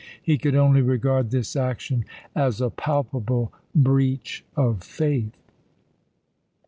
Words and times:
He 0.19 0.39
could 0.39 0.55
only 0.55 0.81
regard 0.81 1.29
this 1.29 1.55
action 1.55 2.05
as 2.35 2.59
a 2.59 2.71
palpable 2.71 3.53
breach 3.75 4.43
of 4.57 4.81
faith. 4.81 5.37